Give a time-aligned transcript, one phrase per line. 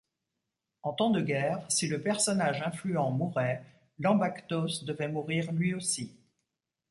[0.81, 3.63] En temps de guerre, si le personnage influent mourait,
[3.99, 6.17] l'ambactos devait mourir lui aussi.